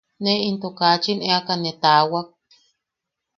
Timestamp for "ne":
0.23-0.33, 1.57-1.71